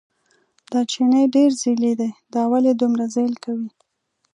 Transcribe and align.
دا 0.71 0.79
چیني 0.91 1.23
ډېر 1.35 1.49
ځېلی 1.61 1.93
دی، 1.99 2.09
دا 2.33 2.43
ولې 2.51 2.71
دومره 2.81 3.05
ځېل 3.15 3.33
کوي. 3.43 3.69